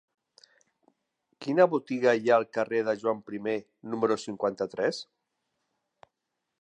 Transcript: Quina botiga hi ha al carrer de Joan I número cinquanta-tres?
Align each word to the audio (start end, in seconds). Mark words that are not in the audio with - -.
Quina 1.45 1.67
botiga 1.73 2.13
hi 2.21 2.31
ha 2.31 2.37
al 2.41 2.47
carrer 2.59 2.81
de 2.87 2.95
Joan 3.03 3.21
I 3.35 3.53
número 3.95 4.19
cinquanta-tres? 4.25 5.07